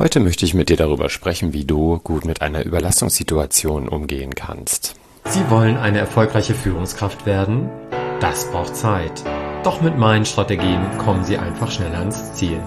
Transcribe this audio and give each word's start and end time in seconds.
Heute 0.00 0.18
möchte 0.18 0.46
ich 0.46 0.54
mit 0.54 0.70
dir 0.70 0.78
darüber 0.78 1.10
sprechen, 1.10 1.52
wie 1.52 1.66
du 1.66 1.98
gut 1.98 2.24
mit 2.24 2.40
einer 2.40 2.64
Überlastungssituation 2.64 3.86
umgehen 3.86 4.34
kannst. 4.34 4.94
Sie 5.26 5.50
wollen 5.50 5.76
eine 5.76 5.98
erfolgreiche 5.98 6.54
Führungskraft 6.54 7.26
werden? 7.26 7.68
Das 8.18 8.50
braucht 8.50 8.74
Zeit. 8.74 9.22
Doch 9.62 9.82
mit 9.82 9.98
meinen 9.98 10.24
Strategien 10.24 10.80
kommen 10.96 11.22
Sie 11.22 11.36
einfach 11.36 11.70
schneller 11.70 11.98
ans 11.98 12.32
Ziel. 12.32 12.62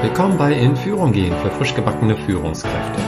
Willkommen 0.00 0.38
bei 0.38 0.54
In 0.54 0.74
Führung 0.74 1.12
gehen 1.12 1.34
für 1.42 1.50
frisch 1.50 1.74
gebackene 1.74 2.16
Führungskräfte. 2.16 3.02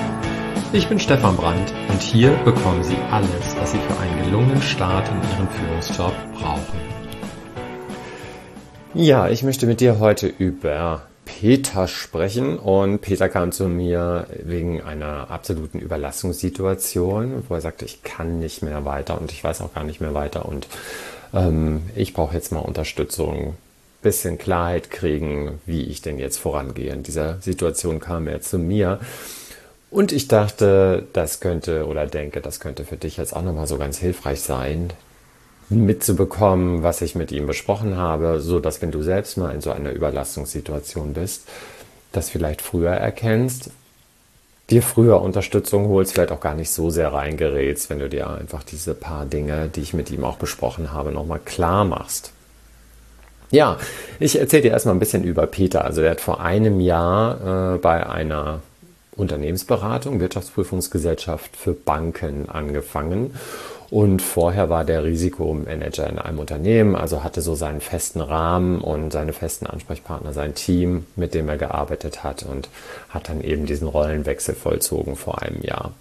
Ich 0.74 0.86
bin 0.90 1.00
Stefan 1.00 1.34
Brandt 1.34 1.72
und 1.88 2.02
hier 2.02 2.32
bekommen 2.44 2.84
Sie 2.84 2.98
alles, 3.10 3.56
was 3.58 3.72
Sie 3.72 3.78
für 3.78 3.98
einen 3.98 4.26
gelungenen 4.26 4.60
Start 4.60 5.08
in 5.08 5.16
Ihren 5.30 5.48
Führungsjob 5.48 6.12
brauchen. 6.34 6.80
Ja, 8.92 9.30
ich 9.30 9.42
möchte 9.42 9.66
mit 9.66 9.80
dir 9.80 10.00
heute 10.00 10.26
über 10.26 11.06
Peter 11.24 11.88
sprechen. 11.88 12.58
Und 12.58 13.00
Peter 13.00 13.28
kam 13.28 13.52
zu 13.52 13.68
mir 13.68 14.26
wegen 14.42 14.82
einer 14.82 15.30
absoluten 15.30 15.78
Überlassungssituation, 15.78 17.44
wo 17.48 17.54
er 17.54 17.60
sagte, 17.60 17.84
ich 17.84 18.02
kann 18.02 18.38
nicht 18.38 18.62
mehr 18.62 18.84
weiter 18.84 19.20
und 19.20 19.32
ich 19.32 19.42
weiß 19.42 19.60
auch 19.60 19.74
gar 19.74 19.84
nicht 19.84 20.00
mehr 20.00 20.14
weiter. 20.14 20.46
Und 20.46 20.66
ähm, 21.32 21.82
ich 21.94 22.14
brauche 22.14 22.34
jetzt 22.34 22.52
mal 22.52 22.60
Unterstützung, 22.60 23.56
bisschen 24.02 24.38
Klarheit 24.38 24.90
kriegen, 24.90 25.60
wie 25.66 25.82
ich 25.82 26.02
denn 26.02 26.18
jetzt 26.18 26.38
vorangehe. 26.38 26.92
In 26.92 27.02
dieser 27.02 27.40
Situation 27.40 28.00
kam 28.00 28.28
er 28.28 28.40
zu 28.40 28.58
mir. 28.58 29.00
Und 29.90 30.12
ich 30.12 30.28
dachte, 30.28 31.06
das 31.12 31.40
könnte 31.40 31.86
oder 31.86 32.06
denke, 32.06 32.40
das 32.40 32.60
könnte 32.60 32.84
für 32.84 32.96
dich 32.96 33.16
jetzt 33.16 33.34
auch 33.34 33.42
nochmal 33.42 33.66
so 33.66 33.78
ganz 33.78 33.96
hilfreich 33.98 34.40
sein, 34.40 34.90
mitzubekommen, 35.70 36.82
was 36.82 37.00
ich 37.00 37.14
mit 37.14 37.32
ihm 37.32 37.46
besprochen 37.46 37.96
habe, 37.96 38.40
so 38.40 38.60
dass 38.60 38.82
wenn 38.82 38.90
du 38.90 39.02
selbst 39.02 39.36
mal 39.36 39.54
in 39.54 39.60
so 39.60 39.70
einer 39.70 39.92
Überlastungssituation 39.92 41.14
bist, 41.14 41.48
das 42.12 42.30
vielleicht 42.30 42.62
früher 42.62 42.90
erkennst, 42.90 43.70
dir 44.70 44.82
früher 44.82 45.20
Unterstützung 45.20 45.88
holst, 45.88 46.12
vielleicht 46.12 46.32
auch 46.32 46.40
gar 46.40 46.54
nicht 46.54 46.70
so 46.70 46.90
sehr 46.90 47.12
reingerätst, 47.12 47.90
wenn 47.90 47.98
du 47.98 48.08
dir 48.08 48.30
einfach 48.30 48.62
diese 48.62 48.94
paar 48.94 49.26
Dinge, 49.26 49.68
die 49.68 49.80
ich 49.80 49.94
mit 49.94 50.10
ihm 50.10 50.24
auch 50.24 50.36
besprochen 50.36 50.92
habe, 50.92 51.12
nochmal 51.12 51.40
klar 51.44 51.84
machst. 51.84 52.32
Ja, 53.50 53.78
ich 54.18 54.38
erzähle 54.38 54.62
dir 54.62 54.70
erstmal 54.72 54.94
ein 54.94 55.00
bisschen 55.00 55.22
über 55.22 55.46
Peter. 55.46 55.84
Also 55.84 56.00
der 56.00 56.12
hat 56.12 56.20
vor 56.20 56.40
einem 56.40 56.80
Jahr 56.80 57.74
äh, 57.74 57.78
bei 57.78 58.06
einer 58.06 58.60
Unternehmensberatung, 59.16 60.18
Wirtschaftsprüfungsgesellschaft 60.18 61.56
für 61.56 61.72
Banken 61.72 62.48
angefangen 62.48 63.34
und 63.90 64.22
vorher 64.22 64.70
war 64.70 64.84
der 64.84 65.04
Risikomanager 65.04 66.08
in 66.08 66.18
einem 66.18 66.38
Unternehmen, 66.38 66.96
also 66.96 67.22
hatte 67.22 67.42
so 67.42 67.54
seinen 67.54 67.80
festen 67.80 68.20
Rahmen 68.20 68.80
und 68.80 69.12
seine 69.12 69.32
festen 69.32 69.66
Ansprechpartner, 69.66 70.32
sein 70.32 70.54
Team, 70.54 71.06
mit 71.16 71.34
dem 71.34 71.48
er 71.48 71.58
gearbeitet 71.58 72.24
hat 72.24 72.44
und 72.44 72.68
hat 73.10 73.28
dann 73.28 73.42
eben 73.42 73.66
diesen 73.66 73.88
Rollenwechsel 73.88 74.54
vollzogen 74.54 75.16
vor 75.16 75.42
einem 75.42 75.62
Jahr. 75.62 75.92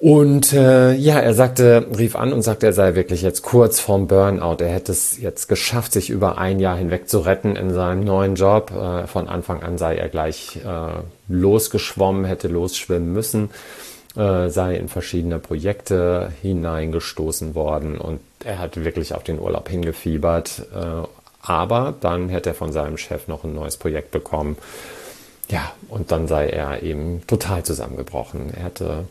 Und 0.00 0.52
äh, 0.52 0.94
ja, 0.94 1.18
er 1.18 1.34
sagte, 1.34 1.88
rief 1.98 2.14
an 2.14 2.32
und 2.32 2.42
sagte, 2.42 2.66
er 2.66 2.72
sei 2.72 2.94
wirklich 2.94 3.20
jetzt 3.20 3.42
kurz 3.42 3.80
vorm 3.80 4.06
Burnout. 4.06 4.58
Er 4.60 4.68
hätte 4.68 4.92
es 4.92 5.20
jetzt 5.20 5.48
geschafft, 5.48 5.92
sich 5.92 6.08
über 6.08 6.38
ein 6.38 6.60
Jahr 6.60 6.76
hinweg 6.76 7.08
zu 7.08 7.18
retten 7.18 7.56
in 7.56 7.74
seinem 7.74 8.04
neuen 8.04 8.36
Job. 8.36 8.70
Äh, 8.70 9.08
von 9.08 9.26
Anfang 9.26 9.60
an 9.64 9.76
sei 9.76 9.96
er 9.96 10.08
gleich 10.08 10.60
äh, 10.64 11.02
losgeschwommen, 11.28 12.26
hätte 12.26 12.46
losschwimmen 12.46 13.12
müssen 13.12 13.50
äh, 14.18 14.50
sei 14.50 14.76
in 14.76 14.88
verschiedene 14.88 15.38
Projekte 15.38 16.32
hineingestoßen 16.42 17.54
worden 17.54 17.98
und 17.98 18.20
er 18.44 18.58
hat 18.58 18.82
wirklich 18.84 19.14
auf 19.14 19.22
den 19.22 19.38
Urlaub 19.38 19.68
hingefiebert. 19.68 20.66
Äh, 20.74 21.06
aber 21.40 21.94
dann 22.00 22.28
hätte 22.28 22.50
er 22.50 22.54
von 22.54 22.72
seinem 22.72 22.98
Chef 22.98 23.28
noch 23.28 23.44
ein 23.44 23.54
neues 23.54 23.76
Projekt 23.76 24.10
bekommen. 24.10 24.58
Ja, 25.48 25.72
und 25.88 26.10
dann 26.10 26.28
sei 26.28 26.48
er 26.48 26.82
eben 26.82 27.22
total 27.26 27.62
zusammengebrochen. 27.62 28.52
Er 28.54 28.64
hatte 28.64 29.04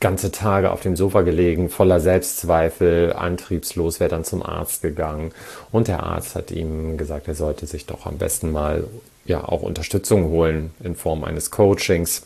ganze 0.00 0.32
Tage 0.32 0.72
auf 0.72 0.80
dem 0.80 0.96
Sofa 0.96 1.20
gelegen, 1.20 1.68
voller 1.68 2.00
Selbstzweifel, 2.00 3.12
antriebslos, 3.12 4.00
wäre 4.00 4.10
dann 4.10 4.24
zum 4.24 4.42
Arzt 4.42 4.80
gegangen. 4.80 5.32
Und 5.70 5.86
der 5.86 6.02
Arzt 6.02 6.34
hat 6.34 6.50
ihm 6.50 6.96
gesagt, 6.96 7.28
er 7.28 7.34
sollte 7.34 7.66
sich 7.66 7.86
doch 7.86 8.06
am 8.06 8.16
besten 8.16 8.50
mal 8.50 8.84
ja 9.26 9.44
auch 9.44 9.62
Unterstützung 9.62 10.24
holen 10.24 10.72
in 10.82 10.96
Form 10.96 11.22
eines 11.24 11.50
Coachings. 11.50 12.22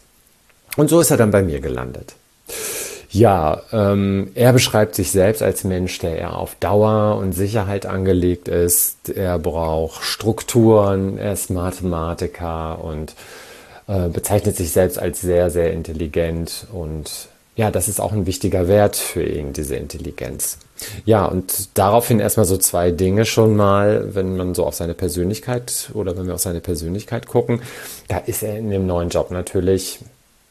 Und 0.77 0.89
so 0.89 1.01
ist 1.01 1.11
er 1.11 1.17
dann 1.17 1.31
bei 1.31 1.43
mir 1.43 1.61
gelandet. 1.61 2.15
Ja, 3.11 3.63
ähm, 3.73 4.33
er 4.35 4.53
beschreibt 4.53 4.97
sich 4.97 5.13
selbst 5.13 5.41
als 5.41 5.63
Mensch, 5.63 6.01
der 6.01 6.19
eher 6.19 6.37
auf 6.37 6.57
Dauer 6.57 7.17
und 7.17 7.33
Sicherheit 7.33 7.87
angelegt 7.87 8.49
ist. 8.49 9.09
Er 9.09 9.39
braucht 9.39 10.03
Strukturen, 10.03 11.17
er 11.17 11.33
ist 11.33 11.49
Mathematiker 11.49 12.83
und 12.83 13.15
äh, 13.87 14.09
bezeichnet 14.09 14.57
sich 14.57 14.73
selbst 14.73 14.99
als 14.99 15.21
sehr, 15.21 15.51
sehr 15.51 15.73
intelligent. 15.73 16.67
Und 16.73 17.29
ja, 17.55 17.71
das 17.71 17.87
ist 17.87 18.01
auch 18.01 18.11
ein 18.11 18.27
wichtiger 18.27 18.67
Wert 18.67 18.97
für 18.97 19.23
ihn, 19.23 19.53
diese 19.53 19.77
Intelligenz. 19.77 20.59
Ja, 21.05 21.25
und 21.27 21.69
daraufhin 21.79 22.19
erstmal 22.19 22.47
so 22.47 22.57
zwei 22.57 22.91
Dinge 22.91 23.27
schon 23.27 23.55
mal, 23.55 24.13
wenn 24.17 24.37
man 24.37 24.57
so 24.57 24.67
auf 24.67 24.75
seine 24.75 24.95
Persönlichkeit 24.95 25.91
oder 25.95 26.17
wenn 26.17 26.27
wir 26.27 26.35
auf 26.35 26.41
seine 26.41 26.61
Persönlichkeit 26.61 27.29
gucken, 27.29 27.63
da 28.09 28.19
ist 28.19 28.43
er 28.43 28.59
in 28.59 28.71
dem 28.71 28.89
neuen 28.89 29.11
Job 29.11 29.31
natürlich 29.31 30.01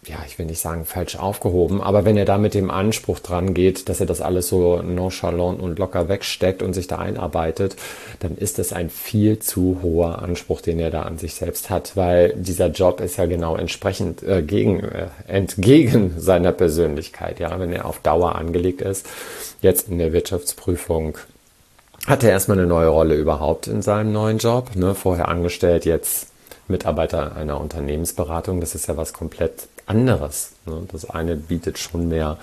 ja, 0.07 0.17
ich 0.27 0.37
will 0.39 0.45
nicht 0.45 0.59
sagen 0.59 0.85
falsch 0.85 1.15
aufgehoben, 1.15 1.81
aber 1.81 2.05
wenn 2.05 2.17
er 2.17 2.25
da 2.25 2.37
mit 2.37 2.53
dem 2.53 2.69
Anspruch 2.69 3.19
dran 3.19 3.53
geht, 3.53 3.89
dass 3.89 3.99
er 3.99 4.05
das 4.05 4.21
alles 4.21 4.47
so 4.47 4.81
nonchalant 4.81 5.61
und 5.61 5.79
locker 5.79 6.09
wegsteckt 6.09 6.61
und 6.61 6.73
sich 6.73 6.87
da 6.87 6.99
einarbeitet, 6.99 7.75
dann 8.19 8.37
ist 8.37 8.59
das 8.59 8.73
ein 8.73 8.89
viel 8.89 9.39
zu 9.39 9.79
hoher 9.81 10.21
Anspruch, 10.21 10.61
den 10.61 10.79
er 10.79 10.91
da 10.91 11.03
an 11.03 11.17
sich 11.17 11.35
selbst 11.35 11.69
hat, 11.69 11.95
weil 11.95 12.33
dieser 12.35 12.67
Job 12.67 13.01
ist 13.01 13.17
ja 13.17 13.25
genau 13.25 13.55
entsprechend 13.55 14.23
äh, 14.23 14.41
gegen, 14.41 14.81
äh, 14.81 15.07
entgegen 15.27 16.15
seiner 16.17 16.51
Persönlichkeit, 16.51 17.39
ja, 17.39 17.59
wenn 17.59 17.71
er 17.71 17.85
auf 17.85 17.99
Dauer 17.99 18.35
angelegt 18.35 18.81
ist. 18.81 19.07
Jetzt 19.61 19.89
in 19.89 19.97
der 19.97 20.13
Wirtschaftsprüfung 20.13 21.17
hat 22.05 22.23
er 22.23 22.31
erstmal 22.31 22.57
eine 22.57 22.67
neue 22.67 22.89
Rolle 22.89 23.15
überhaupt 23.15 23.67
in 23.67 23.81
seinem 23.81 24.11
neuen 24.11 24.37
Job, 24.37 24.75
ne, 24.75 24.93
vorher 24.93 25.29
angestellt, 25.29 25.85
jetzt 25.85 26.27
Mitarbeiter 26.67 27.35
einer 27.35 27.59
Unternehmensberatung. 27.59 28.59
Das 28.59 28.75
ist 28.75 28.87
ja 28.87 28.97
was 28.97 29.13
komplett 29.13 29.67
anderes. 29.85 30.51
Ne? 30.65 30.83
Das 30.91 31.09
eine 31.09 31.35
bietet 31.35 31.77
schon 31.77 32.07
mehr 32.07 32.37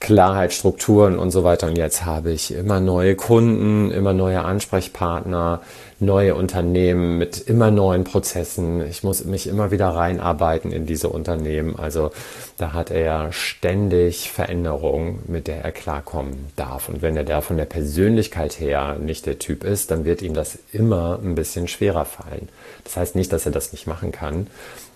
Klarheit, 0.00 0.52
Strukturen 0.52 1.18
und 1.18 1.30
so 1.30 1.44
weiter. 1.44 1.66
Und 1.68 1.76
jetzt 1.76 2.04
habe 2.04 2.32
ich 2.32 2.52
immer 2.52 2.80
neue 2.80 3.14
Kunden, 3.16 3.90
immer 3.90 4.14
neue 4.14 4.42
Ansprechpartner, 4.42 5.60
neue 6.00 6.34
Unternehmen 6.34 7.18
mit 7.18 7.38
immer 7.38 7.70
neuen 7.70 8.04
Prozessen. 8.04 8.86
Ich 8.86 9.02
muss 9.02 9.24
mich 9.24 9.46
immer 9.46 9.70
wieder 9.70 9.88
reinarbeiten 9.88 10.72
in 10.72 10.86
diese 10.86 11.08
Unternehmen. 11.08 11.76
Also 11.76 12.10
da 12.56 12.72
hat 12.72 12.90
er 12.90 13.32
ständig 13.32 14.30
Veränderungen, 14.30 15.20
mit 15.26 15.46
der 15.46 15.62
er 15.64 15.72
klarkommen 15.72 16.46
darf. 16.56 16.88
Und 16.88 17.02
wenn 17.02 17.16
er 17.16 17.24
da 17.24 17.40
von 17.40 17.56
der 17.56 17.66
Persönlichkeit 17.66 18.58
her 18.58 18.96
nicht 18.98 19.26
der 19.26 19.38
Typ 19.38 19.64
ist, 19.64 19.90
dann 19.90 20.04
wird 20.04 20.22
ihm 20.22 20.34
das 20.34 20.58
immer 20.72 21.18
ein 21.22 21.34
bisschen 21.34 21.68
schwerer 21.68 22.04
fallen. 22.04 22.48
Das 22.84 22.96
heißt 22.96 23.14
nicht, 23.14 23.32
dass 23.32 23.46
er 23.46 23.52
das 23.52 23.72
nicht 23.72 23.86
machen 23.86 24.12
kann. 24.12 24.46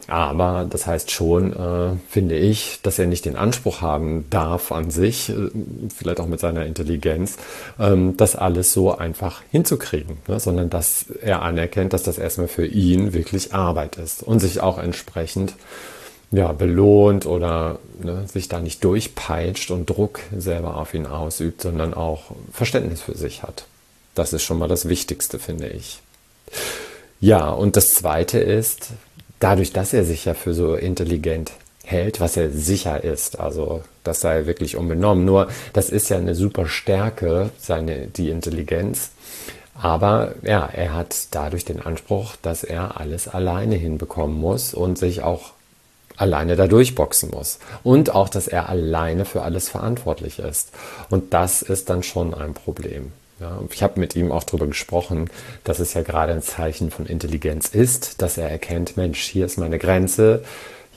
Aber 0.07 0.67
das 0.69 0.87
heißt 0.87 1.11
schon, 1.11 1.53
äh, 1.53 1.97
finde 2.09 2.37
ich, 2.37 2.81
dass 2.83 2.99
er 2.99 3.07
nicht 3.07 3.25
den 3.25 3.37
Anspruch 3.37 3.81
haben 3.81 4.27
darf 4.29 4.71
an 4.71 4.91
sich, 4.91 5.31
äh, 5.31 5.51
vielleicht 5.95 6.21
auch 6.21 6.27
mit 6.27 6.41
seiner 6.41 6.67
Intelligenz, 6.67 7.39
ähm, 7.79 8.17
das 8.17 8.37
alles 8.37 8.73
so 8.73 8.97
einfach 8.97 9.43
hinzukriegen, 9.51 10.19
ne? 10.29 10.39
sondern 10.39 10.69
dass 10.69 10.94
er 11.21 11.43
anerkennt, 11.43 11.93
dass 11.93 12.03
das 12.03 12.19
erstmal 12.19 12.49
für 12.49 12.67
ihn 12.67 13.13
wirklich 13.13 13.55
Arbeit 13.55 13.97
ist 13.97 14.23
und 14.23 14.41
sich 14.41 14.61
auch 14.61 14.79
entsprechend 14.79 15.55
ja, 16.31 16.53
belohnt 16.53 17.27
oder 17.27 17.79
ne, 18.03 18.27
sich 18.27 18.49
da 18.49 18.61
nicht 18.61 18.83
durchpeitscht 18.83 19.71
und 19.71 19.87
Druck 19.87 20.21
selber 20.37 20.77
auf 20.77 20.95
ihn 20.95 21.07
ausübt, 21.07 21.63
sondern 21.63 21.95
auch 21.95 22.33
Verständnis 22.53 23.03
für 23.03 23.17
sich 23.17 23.43
hat. 23.43 23.67
Das 24.15 24.33
ist 24.33 24.43
schon 24.43 24.59
mal 24.59 24.69
das 24.69 24.89
Wichtigste, 24.89 25.39
finde 25.39 25.69
ich. 25.69 26.01
Ja, 27.21 27.51
und 27.51 27.77
das 27.77 27.95
Zweite 27.95 28.39
ist, 28.39 28.91
dadurch, 29.41 29.73
dass 29.73 29.93
er 29.93 30.05
sich 30.05 30.25
ja 30.25 30.35
für 30.35 30.55
so 30.55 30.75
intelligent 30.75 31.53
hält, 31.85 32.21
was 32.21 32.37
er 32.37 32.51
sicher 32.51 33.03
ist, 33.05 33.39
also 33.39 33.83
das 34.05 34.21
sei 34.21 34.47
wirklich 34.47 34.77
unbenommen. 34.77 35.25
Nur 35.25 35.49
das 35.73 35.91
ist 35.91 36.09
ja 36.09 36.17
eine 36.17 36.35
super 36.35 36.67
Stärke, 36.67 37.51
seine 37.59 38.07
die 38.07 38.31
Intelligenz. 38.31 39.11
Aber 39.75 40.35
ja, 40.43 40.69
er 40.73 40.95
hat 40.95 41.29
dadurch 41.33 41.65
den 41.65 41.81
Anspruch, 41.81 42.37
dass 42.43 42.65
er 42.65 43.01
alles 43.01 43.29
alleine 43.29 43.75
hinbekommen 43.75 44.39
muss 44.39 44.73
und 44.73 44.99
sich 44.99 45.23
auch 45.23 45.53
alleine 46.17 46.57
da 46.57 46.67
durchboxen 46.67 47.31
muss. 47.31 47.59
Und 47.83 48.15
auch, 48.15 48.29
dass 48.29 48.47
er 48.47 48.69
alleine 48.69 49.25
für 49.25 49.43
alles 49.43 49.69
verantwortlich 49.69 50.39
ist. 50.39 50.71
Und 51.11 51.35
das 51.35 51.63
ist 51.63 51.91
dann 51.91 52.03
schon 52.03 52.35
ein 52.35 52.55
Problem. 52.55 53.13
Ja, 53.41 53.61
ich 53.69 53.83
habe 53.83 53.99
mit 53.99 54.15
ihm 54.15 54.31
auch 54.31 54.45
darüber 54.45 54.69
gesprochen, 54.69 55.29
dass 55.65 55.81
es 55.81 55.95
ja 55.95 56.03
gerade 56.03 56.33
ein 56.33 56.43
Zeichen 56.43 56.93
von 56.93 57.07
Intelligenz 57.07 57.69
ist, 57.69 58.23
dass 58.23 58.39
er 58.39 58.49
erkennt, 58.49 58.97
Mensch, 58.97 59.23
hier 59.23 59.45
ist 59.45 59.59
meine 59.59 59.81
Grenze, 59.81 60.45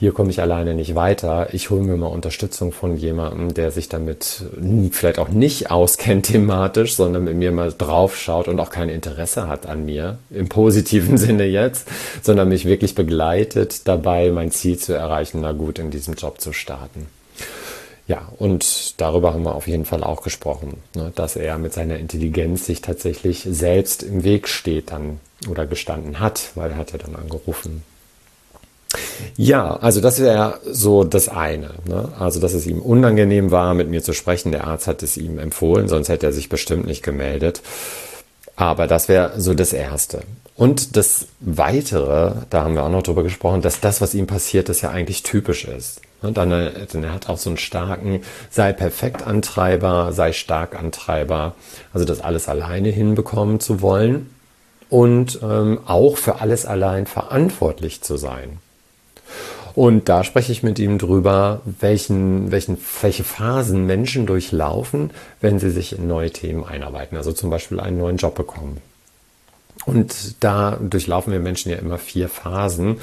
hier 0.00 0.12
komme 0.12 0.30
ich 0.30 0.40
alleine 0.40 0.74
nicht 0.74 0.94
weiter. 0.94 1.48
Ich 1.52 1.70
hole 1.70 1.82
mir 1.82 1.96
mal 1.96 2.06
Unterstützung 2.06 2.70
von 2.70 2.96
jemandem, 2.96 3.52
der 3.52 3.72
sich 3.72 3.88
damit 3.88 4.44
vielleicht 4.92 5.18
auch 5.18 5.28
nicht 5.28 5.70
auskennt 5.72 6.26
thematisch, 6.26 6.94
sondern 6.94 7.24
mit 7.24 7.34
mir 7.34 7.50
mal 7.50 7.74
draufschaut 7.76 8.46
und 8.46 8.60
auch 8.60 8.70
kein 8.70 8.90
Interesse 8.90 9.48
hat 9.48 9.66
an 9.66 9.84
mir, 9.84 10.18
im 10.30 10.48
positiven 10.48 11.18
Sinne 11.18 11.46
jetzt, 11.46 11.88
sondern 12.22 12.48
mich 12.48 12.64
wirklich 12.64 12.94
begleitet 12.94 13.88
dabei, 13.88 14.30
mein 14.30 14.52
Ziel 14.52 14.78
zu 14.78 14.92
erreichen, 14.92 15.40
na 15.40 15.50
gut, 15.50 15.80
in 15.80 15.90
diesem 15.90 16.14
Job 16.14 16.40
zu 16.40 16.52
starten. 16.52 17.08
Ja, 18.06 18.28
und 18.38 19.00
darüber 19.00 19.34
haben 19.34 19.42
wir 19.42 19.54
auf 19.54 19.66
jeden 19.66 19.84
Fall 19.84 20.04
auch 20.04 20.22
gesprochen, 20.22 20.78
ne, 20.94 21.12
dass 21.14 21.36
er 21.36 21.58
mit 21.58 21.74
seiner 21.74 21.98
Intelligenz 21.98 22.66
sich 22.66 22.80
tatsächlich 22.80 23.46
selbst 23.50 24.02
im 24.02 24.22
Weg 24.22 24.48
steht 24.48 24.92
dann 24.92 25.20
oder 25.48 25.66
gestanden 25.66 26.20
hat, 26.20 26.52
weil 26.54 26.70
er 26.70 26.76
hat 26.76 26.92
ja 26.92 26.98
dann 26.98 27.16
angerufen. 27.16 27.82
Ja, 29.36 29.76
also 29.76 30.00
das 30.00 30.20
wäre 30.20 30.60
so 30.70 31.04
das 31.04 31.28
eine. 31.28 31.70
Ne? 31.86 32.08
Also, 32.18 32.40
dass 32.40 32.54
es 32.54 32.66
ihm 32.66 32.80
unangenehm 32.80 33.50
war, 33.50 33.74
mit 33.74 33.88
mir 33.88 34.02
zu 34.02 34.12
sprechen. 34.12 34.52
Der 34.52 34.66
Arzt 34.66 34.86
hat 34.86 35.02
es 35.02 35.16
ihm 35.16 35.38
empfohlen, 35.38 35.88
sonst 35.88 36.08
hätte 36.08 36.26
er 36.26 36.32
sich 36.32 36.48
bestimmt 36.48 36.86
nicht 36.86 37.02
gemeldet. 37.02 37.62
Aber 38.56 38.86
das 38.86 39.08
wäre 39.08 39.40
so 39.40 39.54
das 39.54 39.72
Erste. 39.72 40.22
Und 40.56 40.96
das 40.96 41.28
Weitere, 41.38 42.32
da 42.50 42.64
haben 42.64 42.74
wir 42.74 42.82
auch 42.82 42.90
noch 42.90 43.04
drüber 43.04 43.22
gesprochen, 43.22 43.62
dass 43.62 43.80
das, 43.80 44.00
was 44.00 44.14
ihm 44.14 44.26
passiert 44.26 44.68
ist, 44.68 44.80
ja 44.80 44.90
eigentlich 44.90 45.22
typisch 45.22 45.64
ist. 45.64 46.00
Und 46.20 46.36
dann, 46.36 46.50
denn 46.50 47.04
er 47.04 47.14
hat 47.14 47.28
auch 47.28 47.38
so 47.38 47.50
einen 47.50 47.58
starken, 47.58 48.22
sei 48.50 48.72
perfekt 48.72 49.24
Antreiber, 49.24 50.12
sei 50.12 50.32
stark 50.32 50.76
Antreiber. 50.76 51.54
Also 51.92 52.04
das 52.04 52.20
alles 52.20 52.48
alleine 52.48 52.88
hinbekommen 52.88 53.60
zu 53.60 53.80
wollen 53.80 54.30
und 54.90 55.38
ähm, 55.42 55.78
auch 55.86 56.16
für 56.16 56.40
alles 56.40 56.66
allein 56.66 57.06
verantwortlich 57.06 58.02
zu 58.02 58.16
sein. 58.16 58.58
Und 59.78 60.08
da 60.08 60.24
spreche 60.24 60.50
ich 60.50 60.64
mit 60.64 60.80
ihm 60.80 60.98
drüber, 60.98 61.60
welchen, 61.64 62.50
welchen, 62.50 62.78
welche 63.00 63.22
Phasen 63.22 63.86
Menschen 63.86 64.26
durchlaufen, 64.26 65.12
wenn 65.40 65.60
sie 65.60 65.70
sich 65.70 65.96
in 65.96 66.08
neue 66.08 66.32
Themen 66.32 66.64
einarbeiten. 66.64 67.16
Also 67.16 67.30
zum 67.30 67.48
Beispiel 67.48 67.78
einen 67.78 67.98
neuen 67.98 68.16
Job 68.16 68.34
bekommen. 68.34 68.78
Und 69.86 70.42
da 70.42 70.76
durchlaufen 70.80 71.32
wir 71.32 71.38
Menschen 71.38 71.70
ja 71.70 71.78
immer 71.78 71.96
vier 71.96 72.28
Phasen. 72.28 72.96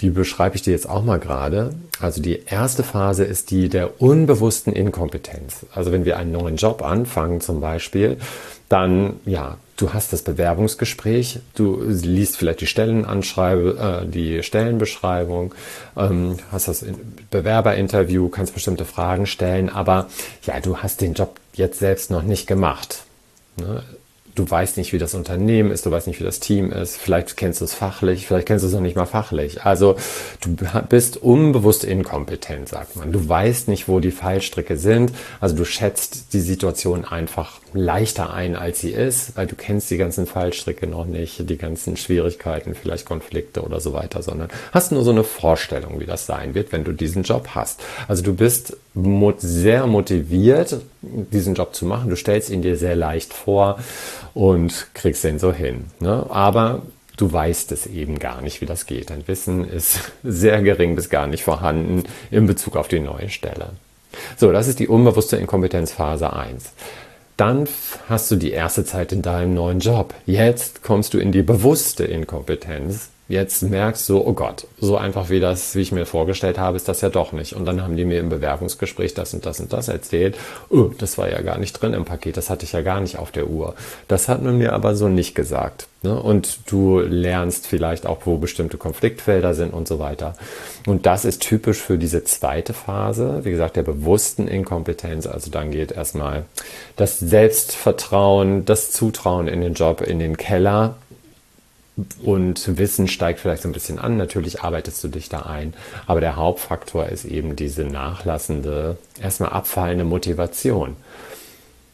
Die 0.00 0.08
beschreibe 0.08 0.56
ich 0.56 0.62
dir 0.62 0.70
jetzt 0.70 0.88
auch 0.88 1.04
mal 1.04 1.18
gerade. 1.18 1.74
Also 2.00 2.22
die 2.22 2.40
erste 2.46 2.84
Phase 2.84 3.24
ist 3.24 3.50
die 3.50 3.68
der 3.68 4.00
unbewussten 4.00 4.72
Inkompetenz. 4.72 5.66
Also 5.74 5.92
wenn 5.92 6.06
wir 6.06 6.16
einen 6.16 6.32
neuen 6.32 6.56
Job 6.56 6.82
anfangen 6.82 7.42
zum 7.42 7.60
Beispiel, 7.60 8.16
dann 8.70 9.16
ja, 9.26 9.58
du 9.76 9.92
hast 9.92 10.12
das 10.12 10.22
Bewerbungsgespräch, 10.22 11.40
du 11.54 11.82
liest 11.82 12.36
vielleicht 12.36 12.60
die 12.60 12.66
Stellenanschreibe, 12.66 14.02
äh, 14.04 14.08
die 14.08 14.42
Stellenbeschreibung, 14.42 15.54
ähm, 15.96 16.38
hast 16.52 16.68
das 16.68 16.84
Bewerberinterview, 17.30 18.28
kannst 18.28 18.54
bestimmte 18.54 18.84
Fragen 18.84 19.26
stellen, 19.26 19.68
aber 19.68 20.08
ja, 20.44 20.60
du 20.60 20.78
hast 20.78 21.00
den 21.00 21.14
Job 21.14 21.40
jetzt 21.54 21.78
selbst 21.78 22.10
noch 22.10 22.22
nicht 22.22 22.46
gemacht. 22.46 23.04
Ne? 23.56 23.82
Du 24.34 24.48
weißt 24.48 24.76
nicht, 24.76 24.92
wie 24.92 24.98
das 24.98 25.14
Unternehmen 25.14 25.70
ist, 25.70 25.86
du 25.86 25.90
weißt 25.90 26.06
nicht, 26.06 26.20
wie 26.20 26.24
das 26.24 26.40
Team 26.40 26.72
ist, 26.72 26.96
vielleicht 26.96 27.36
kennst 27.36 27.60
du 27.60 27.64
es 27.64 27.74
fachlich, 27.74 28.26
vielleicht 28.26 28.46
kennst 28.46 28.64
du 28.64 28.68
es 28.68 28.74
noch 28.74 28.80
nicht 28.80 28.96
mal 28.96 29.06
fachlich. 29.06 29.62
Also 29.62 29.96
du 30.40 30.56
bist 30.88 31.16
unbewusst 31.18 31.84
inkompetent, 31.84 32.68
sagt 32.68 32.96
man. 32.96 33.12
Du 33.12 33.28
weißt 33.28 33.68
nicht, 33.68 33.88
wo 33.88 34.00
die 34.00 34.10
Fallstricke 34.10 34.76
sind. 34.76 35.12
Also 35.40 35.54
du 35.54 35.64
schätzt 35.64 36.32
die 36.32 36.40
Situation 36.40 37.04
einfach 37.04 37.60
leichter 37.72 38.32
ein, 38.32 38.56
als 38.56 38.80
sie 38.80 38.90
ist, 38.90 39.36
weil 39.36 39.46
du 39.46 39.56
kennst 39.56 39.90
die 39.90 39.96
ganzen 39.96 40.26
Fallstricke 40.26 40.86
noch 40.86 41.06
nicht, 41.06 41.48
die 41.48 41.58
ganzen 41.58 41.96
Schwierigkeiten, 41.96 42.74
vielleicht 42.74 43.06
Konflikte 43.06 43.62
oder 43.62 43.80
so 43.80 43.92
weiter, 43.92 44.22
sondern 44.22 44.48
hast 44.72 44.92
nur 44.92 45.02
so 45.02 45.10
eine 45.10 45.24
Vorstellung, 45.24 46.00
wie 46.00 46.06
das 46.06 46.26
sein 46.26 46.54
wird, 46.54 46.72
wenn 46.72 46.84
du 46.84 46.92
diesen 46.92 47.22
Job 47.22 47.48
hast. 47.54 47.80
Also 48.08 48.22
du 48.22 48.34
bist 48.34 48.76
sehr 48.94 49.86
motiviert, 49.86 50.80
diesen 51.02 51.54
Job 51.54 51.74
zu 51.74 51.84
machen. 51.84 52.10
Du 52.10 52.16
stellst 52.16 52.50
ihn 52.50 52.62
dir 52.62 52.76
sehr 52.76 52.94
leicht 52.96 53.34
vor 53.34 53.78
und 54.34 54.88
kriegst 54.94 55.24
den 55.24 55.38
so 55.38 55.52
hin. 55.52 55.86
Ne? 56.00 56.26
Aber 56.30 56.82
du 57.16 57.32
weißt 57.32 57.72
es 57.72 57.86
eben 57.86 58.18
gar 58.18 58.40
nicht, 58.40 58.60
wie 58.60 58.66
das 58.66 58.86
geht. 58.86 59.10
Dein 59.10 59.26
Wissen 59.26 59.68
ist 59.68 60.12
sehr 60.22 60.62
gering 60.62 60.94
bis 60.94 61.10
gar 61.10 61.26
nicht 61.26 61.42
vorhanden 61.42 62.04
in 62.30 62.46
Bezug 62.46 62.76
auf 62.76 62.88
die 62.88 63.00
neue 63.00 63.30
Stelle. 63.30 63.70
So, 64.36 64.52
das 64.52 64.68
ist 64.68 64.78
die 64.78 64.88
unbewusste 64.88 65.36
Inkompetenzphase 65.36 66.32
1. 66.32 66.72
Dann 67.36 67.66
hast 68.08 68.30
du 68.30 68.36
die 68.36 68.52
erste 68.52 68.84
Zeit 68.84 69.10
in 69.10 69.22
deinem 69.22 69.54
neuen 69.54 69.80
Job. 69.80 70.14
Jetzt 70.24 70.84
kommst 70.84 71.14
du 71.14 71.18
in 71.18 71.32
die 71.32 71.42
bewusste 71.42 72.04
Inkompetenz 72.04 73.10
jetzt 73.28 73.62
merkst 73.62 74.08
du, 74.08 74.18
oh 74.18 74.32
Gott, 74.32 74.66
so 74.78 74.96
einfach 74.96 75.30
wie 75.30 75.40
das, 75.40 75.74
wie 75.74 75.80
ich 75.80 75.92
mir 75.92 76.06
vorgestellt 76.06 76.58
habe, 76.58 76.76
ist 76.76 76.88
das 76.88 77.00
ja 77.00 77.08
doch 77.08 77.32
nicht. 77.32 77.54
Und 77.54 77.64
dann 77.64 77.82
haben 77.82 77.96
die 77.96 78.04
mir 78.04 78.20
im 78.20 78.28
Bewerbungsgespräch 78.28 79.14
das 79.14 79.32
und 79.34 79.46
das 79.46 79.60
und 79.60 79.72
das 79.72 79.88
erzählt. 79.88 80.36
Oh, 80.68 80.90
das 80.98 81.16
war 81.16 81.30
ja 81.30 81.40
gar 81.40 81.58
nicht 81.58 81.72
drin 81.72 81.94
im 81.94 82.04
Paket, 82.04 82.36
das 82.36 82.50
hatte 82.50 82.64
ich 82.64 82.72
ja 82.72 82.82
gar 82.82 83.00
nicht 83.00 83.18
auf 83.18 83.30
der 83.30 83.48
Uhr. 83.48 83.74
Das 84.08 84.28
hat 84.28 84.42
man 84.42 84.58
mir 84.58 84.72
aber 84.72 84.94
so 84.94 85.08
nicht 85.08 85.34
gesagt. 85.34 85.86
Ne? 86.04 86.20
Und 86.20 86.70
du 86.70 87.00
lernst 87.00 87.66
vielleicht 87.66 88.06
auch, 88.06 88.18
wo 88.26 88.36
bestimmte 88.36 88.76
Konfliktfelder 88.76 89.54
sind 89.54 89.72
und 89.72 89.88
so 89.88 89.98
weiter. 89.98 90.34
Und 90.86 91.06
das 91.06 91.24
ist 91.24 91.40
typisch 91.40 91.78
für 91.78 91.96
diese 91.96 92.24
zweite 92.24 92.74
Phase, 92.74 93.40
wie 93.44 93.50
gesagt, 93.50 93.76
der 93.76 93.84
bewussten 93.84 94.46
Inkompetenz. 94.46 95.26
Also 95.26 95.50
dann 95.50 95.70
geht 95.70 95.92
erstmal 95.92 96.44
das 96.96 97.18
Selbstvertrauen, 97.18 98.66
das 98.66 98.90
Zutrauen 98.90 99.48
in 99.48 99.62
den 99.62 99.72
Job 99.72 100.02
in 100.02 100.18
den 100.18 100.36
Keller 100.36 100.96
und 102.22 102.76
Wissen 102.76 103.06
steigt 103.06 103.38
vielleicht 103.38 103.62
so 103.62 103.68
ein 103.68 103.72
bisschen 103.72 103.98
an. 103.98 104.16
Natürlich 104.16 104.62
arbeitest 104.62 105.02
du 105.04 105.08
dich 105.08 105.28
da 105.28 105.40
ein. 105.40 105.74
Aber 106.06 106.20
der 106.20 106.36
Hauptfaktor 106.36 107.06
ist 107.08 107.24
eben 107.24 107.54
diese 107.54 107.84
nachlassende, 107.84 108.96
erstmal 109.22 109.50
abfallende 109.50 110.04
Motivation. 110.04 110.96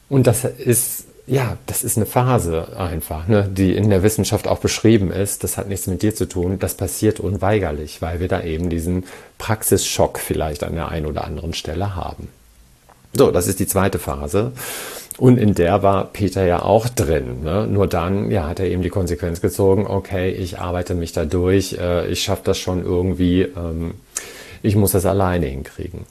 Und 0.08 0.26
das 0.26 0.44
ist, 0.44 1.04
ja, 1.26 1.58
das 1.66 1.84
ist 1.84 1.98
eine 1.98 2.06
Phase 2.06 2.76
einfach, 2.78 3.28
ne, 3.28 3.48
die 3.50 3.76
in 3.76 3.90
der 3.90 4.02
Wissenschaft 4.02 4.48
auch 4.48 4.58
beschrieben 4.58 5.12
ist. 5.12 5.44
Das 5.44 5.58
hat 5.58 5.68
nichts 5.68 5.86
mit 5.86 6.02
dir 6.02 6.14
zu 6.14 6.26
tun. 6.26 6.58
Das 6.58 6.74
passiert 6.74 7.20
unweigerlich, 7.20 8.00
weil 8.00 8.20
wir 8.20 8.28
da 8.28 8.42
eben 8.42 8.70
diesen 8.70 9.04
Praxisschock 9.36 10.18
vielleicht 10.18 10.64
an 10.64 10.74
der 10.74 10.88
einen 10.88 11.06
oder 11.06 11.24
anderen 11.24 11.52
Stelle 11.52 11.94
haben. 11.94 12.28
So, 13.12 13.30
das 13.30 13.48
ist 13.48 13.60
die 13.60 13.66
zweite 13.66 13.98
Phase. 13.98 14.52
Und 15.20 15.36
in 15.36 15.52
der 15.52 15.82
war 15.82 16.06
Peter 16.06 16.46
ja 16.46 16.62
auch 16.62 16.88
drin. 16.88 17.42
Ne? 17.44 17.66
Nur 17.66 17.86
dann 17.86 18.30
ja, 18.30 18.48
hat 18.48 18.58
er 18.58 18.70
eben 18.70 18.80
die 18.80 18.88
Konsequenz 18.88 19.42
gezogen, 19.42 19.86
okay, 19.86 20.30
ich 20.30 20.58
arbeite 20.58 20.94
mich 20.94 21.12
da 21.12 21.26
durch, 21.26 21.76
äh, 21.78 22.08
ich 22.08 22.22
schaffe 22.22 22.40
das 22.44 22.56
schon 22.56 22.82
irgendwie, 22.82 23.42
ähm, 23.42 23.92
ich 24.62 24.76
muss 24.76 24.92
das 24.92 25.04
alleine 25.04 25.44
hinkriegen. 25.44 26.06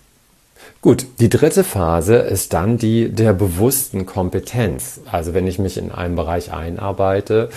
Gut, 0.81 1.07
die 1.19 1.27
dritte 1.27 1.63
Phase 1.63 2.17
ist 2.17 2.53
dann 2.53 2.77
die 2.77 3.09
der 3.09 3.33
bewussten 3.33 4.05
Kompetenz. 4.05 5.01
Also 5.11 5.33
wenn 5.33 5.47
ich 5.47 5.57
mich 5.57 5.77
in 5.77 5.91
einem 5.91 6.15
Bereich 6.15 6.53
einarbeite, 6.53 7.49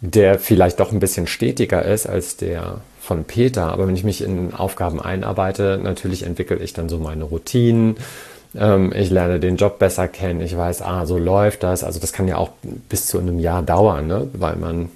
der 0.00 0.38
vielleicht 0.38 0.80
doch 0.80 0.92
ein 0.92 1.00
bisschen 1.00 1.26
stetiger 1.26 1.84
ist 1.84 2.06
als 2.06 2.38
der 2.38 2.80
von 3.02 3.24
Peter, 3.24 3.70
aber 3.70 3.86
wenn 3.86 3.96
ich 3.96 4.02
mich 4.02 4.22
in 4.22 4.54
Aufgaben 4.54 5.00
einarbeite, 5.00 5.78
natürlich 5.80 6.22
entwickle 6.22 6.56
ich 6.56 6.72
dann 6.72 6.88
so 6.88 6.98
meine 6.98 7.24
Routinen, 7.24 7.96
ähm, 8.58 8.92
ich 8.94 9.10
lerne 9.10 9.40
den 9.40 9.56
Job 9.56 9.78
besser 9.78 10.08
kennen, 10.08 10.40
ich 10.40 10.56
weiß, 10.56 10.82
ah, 10.82 11.06
so 11.06 11.18
läuft 11.18 11.62
das. 11.62 11.84
Also 11.84 12.00
das 12.00 12.12
kann 12.12 12.28
ja 12.28 12.36
auch 12.36 12.50
bis 12.88 13.06
zu 13.06 13.18
einem 13.18 13.38
Jahr 13.38 13.62
dauern, 13.62 14.06
ne? 14.06 14.28
weil 14.32 14.56
man 14.56 14.90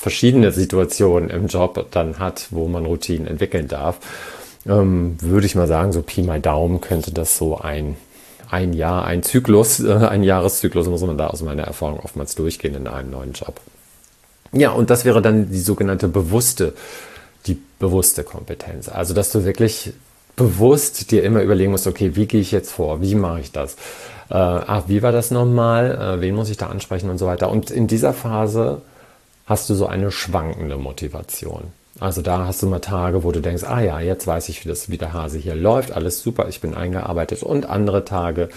verschiedene 0.00 0.52
Situationen 0.52 1.30
im 1.30 1.46
Job 1.46 1.86
dann 1.90 2.18
hat, 2.18 2.46
wo 2.50 2.68
man 2.68 2.86
Routinen 2.86 3.26
entwickeln 3.26 3.68
darf. 3.68 3.98
Ähm, 4.66 5.16
würde 5.20 5.46
ich 5.46 5.54
mal 5.54 5.66
sagen, 5.66 5.92
so 5.92 6.02
Pi 6.02 6.22
mal 6.22 6.40
Daumen 6.40 6.80
könnte 6.80 7.12
das 7.12 7.36
so 7.36 7.58
ein, 7.58 7.96
ein 8.50 8.72
Jahr, 8.72 9.04
ein 9.04 9.22
Zyklus, 9.22 9.80
äh, 9.80 9.92
ein 9.92 10.22
Jahreszyklus 10.22 10.86
muss 10.88 11.02
man 11.02 11.18
da 11.18 11.28
aus 11.28 11.42
meiner 11.42 11.64
Erfahrung 11.64 12.00
oftmals 12.00 12.34
durchgehen 12.34 12.74
in 12.74 12.86
einem 12.86 13.10
neuen 13.10 13.32
Job. 13.32 13.60
Ja, 14.52 14.70
und 14.70 14.90
das 14.90 15.04
wäre 15.04 15.22
dann 15.22 15.50
die 15.50 15.60
sogenannte 15.60 16.08
bewusste, 16.08 16.74
die 17.46 17.58
bewusste 17.78 18.24
Kompetenz. 18.24 18.88
Also, 18.88 19.14
dass 19.14 19.30
du 19.30 19.44
wirklich 19.44 19.92
bewusst 20.40 21.10
dir 21.10 21.22
immer 21.22 21.42
überlegen 21.42 21.70
musst, 21.70 21.86
okay, 21.86 22.16
wie 22.16 22.24
gehe 22.24 22.40
ich 22.40 22.50
jetzt 22.50 22.72
vor? 22.72 23.02
Wie 23.02 23.14
mache 23.14 23.40
ich 23.40 23.52
das? 23.52 23.74
Äh, 24.30 24.34
ach, 24.34 24.84
wie 24.86 25.02
war 25.02 25.12
das 25.12 25.30
nochmal? 25.30 26.16
Äh, 26.16 26.20
wen 26.22 26.34
muss 26.34 26.48
ich 26.48 26.56
da 26.56 26.68
ansprechen 26.68 27.10
und 27.10 27.18
so 27.18 27.26
weiter? 27.26 27.50
Und 27.50 27.70
in 27.70 27.86
dieser 27.86 28.14
Phase 28.14 28.80
hast 29.44 29.68
du 29.68 29.74
so 29.74 29.86
eine 29.86 30.10
schwankende 30.10 30.78
Motivation. 30.78 31.64
Also 31.98 32.22
da 32.22 32.46
hast 32.46 32.62
du 32.62 32.68
mal 32.68 32.78
Tage, 32.78 33.22
wo 33.22 33.32
du 33.32 33.40
denkst, 33.40 33.64
ah 33.64 33.82
ja, 33.82 34.00
jetzt 34.00 34.26
weiß 34.26 34.48
ich, 34.48 34.64
wie 34.64 34.70
das 34.70 34.88
wie 34.88 34.96
der 34.96 35.12
Hase 35.12 35.36
hier 35.36 35.54
läuft, 35.54 35.92
alles 35.92 36.22
super, 36.22 36.48
ich 36.48 36.62
bin 36.62 36.72
eingearbeitet. 36.72 37.42
Und 37.42 37.66
andere 37.66 38.06
Tage, 38.06 38.48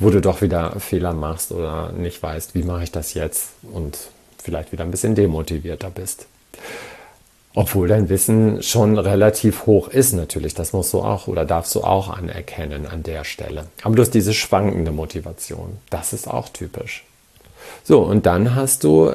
wo 0.00 0.10
du 0.10 0.20
doch 0.20 0.42
wieder 0.42 0.80
Fehler 0.80 1.12
machst 1.12 1.52
oder 1.52 1.92
nicht 1.92 2.20
weißt, 2.20 2.56
wie 2.56 2.64
mache 2.64 2.82
ich 2.82 2.90
das 2.90 3.14
jetzt 3.14 3.50
und 3.72 3.96
vielleicht 4.42 4.72
wieder 4.72 4.82
ein 4.82 4.90
bisschen 4.90 5.14
demotivierter 5.14 5.90
bist. 5.90 6.26
Obwohl 7.58 7.88
dein 7.88 8.08
Wissen 8.08 8.62
schon 8.62 8.96
relativ 8.98 9.66
hoch 9.66 9.88
ist, 9.88 10.12
natürlich. 10.12 10.54
Das 10.54 10.72
musst 10.72 10.92
du 10.92 11.00
auch 11.00 11.26
oder 11.26 11.44
darfst 11.44 11.74
du 11.74 11.80
auch 11.80 12.08
anerkennen 12.08 12.86
an 12.86 13.02
der 13.02 13.24
Stelle. 13.24 13.66
Aber 13.82 13.96
du 13.96 14.02
hast 14.02 14.14
diese 14.14 14.32
schwankende 14.32 14.92
Motivation. 14.92 15.76
Das 15.90 16.12
ist 16.12 16.28
auch 16.28 16.50
typisch. 16.50 17.02
So, 17.82 17.98
und 17.98 18.26
dann 18.26 18.54
hast 18.54 18.84
du, 18.84 19.12